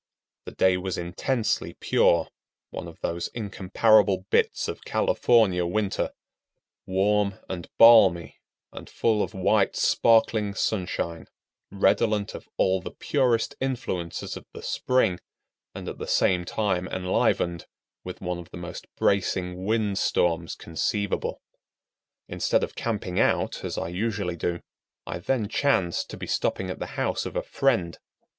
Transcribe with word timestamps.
The 0.45 0.53
day 0.53 0.77
was 0.77 0.97
intensely 0.97 1.75
pure, 1.75 2.27
one 2.71 2.87
of 2.87 2.99
those 3.01 3.27
incomparable 3.35 4.25
bits 4.31 4.67
of 4.67 4.83
California 4.83 5.63
winter, 5.63 6.09
warm 6.87 7.35
and 7.47 7.69
balmy 7.77 8.39
and 8.73 8.89
full 8.89 9.21
of 9.21 9.35
white 9.35 9.75
sparkling 9.75 10.55
sunshine, 10.55 11.27
redolent 11.69 12.33
of 12.33 12.49
all 12.57 12.81
the 12.81 12.89
purest 12.97 13.53
influences 13.59 14.35
of 14.35 14.47
the 14.53 14.63
spring, 14.63 15.19
and 15.75 15.87
at 15.87 15.99
the 15.99 16.07
same 16.07 16.45
time 16.45 16.87
enlivened 16.87 17.67
with 18.03 18.21
one 18.21 18.39
of 18.39 18.49
the 18.49 18.57
most 18.57 18.87
bracing 18.95 19.65
wind 19.65 19.99
storms 19.99 20.55
conceivable. 20.55 21.43
Instead 22.27 22.63
of 22.63 22.73
camping 22.73 23.19
out, 23.19 23.63
as 23.63 23.77
I 23.77 23.89
usually 23.89 24.35
do, 24.35 24.61
I 25.05 25.19
then 25.19 25.47
chanced 25.47 26.09
to 26.09 26.17
be 26.17 26.25
stopping 26.25 26.71
at 26.71 26.79
the 26.79 26.87
house 26.97 27.27
of 27.27 27.35
a 27.35 27.43
friend. 27.43 27.99